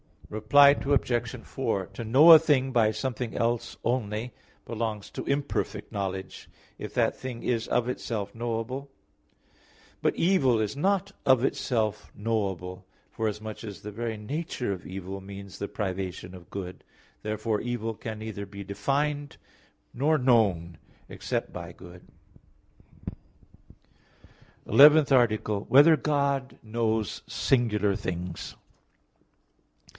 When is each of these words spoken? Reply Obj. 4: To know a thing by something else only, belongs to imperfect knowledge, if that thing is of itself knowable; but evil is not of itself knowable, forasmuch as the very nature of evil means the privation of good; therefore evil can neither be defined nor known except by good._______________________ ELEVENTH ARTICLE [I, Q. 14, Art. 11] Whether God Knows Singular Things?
Reply 0.31 0.69
Obj. 0.69 1.37
4: 1.43 1.87
To 1.87 2.03
know 2.05 2.31
a 2.31 2.39
thing 2.39 2.71
by 2.71 2.89
something 2.91 3.35
else 3.35 3.77
only, 3.83 4.33
belongs 4.65 5.11
to 5.11 5.25
imperfect 5.25 5.91
knowledge, 5.91 6.49
if 6.79 6.93
that 6.93 7.17
thing 7.17 7.43
is 7.43 7.67
of 7.67 7.87
itself 7.89 8.33
knowable; 8.33 8.89
but 10.01 10.15
evil 10.15 10.59
is 10.59 10.75
not 10.75 11.11
of 11.25 11.43
itself 11.43 12.11
knowable, 12.15 12.87
forasmuch 13.11 13.63
as 13.65 13.81
the 13.81 13.91
very 13.91 14.17
nature 14.17 14.71
of 14.71 14.87
evil 14.87 15.19
means 15.19 15.59
the 15.59 15.67
privation 15.67 16.33
of 16.33 16.49
good; 16.49 16.83
therefore 17.21 17.59
evil 17.59 17.93
can 17.93 18.17
neither 18.19 18.45
be 18.45 18.63
defined 18.63 19.35
nor 19.93 20.17
known 20.17 20.77
except 21.09 21.51
by 21.53 21.73
good._______________________ 21.73 22.07
ELEVENTH 24.71 25.11
ARTICLE 25.11 25.55
[I, 25.55 25.59
Q. 25.59 25.65
14, 25.65 25.71
Art. 25.77 25.85
11] 25.85 25.93
Whether 25.95 26.01
God 26.01 26.57
Knows 26.63 27.21
Singular 27.27 27.95
Things? 27.95 28.55